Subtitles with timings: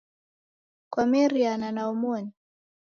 [0.91, 2.31] Kwameriana na omoni?.